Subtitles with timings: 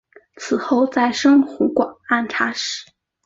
[0.37, 2.87] 此后再升湖广按察使。